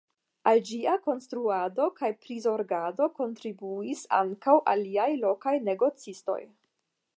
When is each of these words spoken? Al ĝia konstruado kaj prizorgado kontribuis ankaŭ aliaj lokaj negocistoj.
Al 0.51 0.59
ĝia 0.69 0.93
konstruado 1.09 1.89
kaj 1.99 2.09
prizorgado 2.23 3.09
kontribuis 3.19 4.03
ankaŭ 4.23 4.57
aliaj 4.75 5.09
lokaj 5.29 5.57
negocistoj. 5.71 6.43